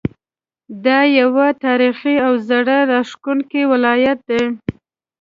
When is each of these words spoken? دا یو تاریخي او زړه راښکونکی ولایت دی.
دا 0.85 0.99
یو 1.19 1.31
تاریخي 1.65 2.15
او 2.25 2.33
زړه 2.49 2.77
راښکونکی 2.91 3.61
ولایت 3.71 4.19
دی. 4.29 4.43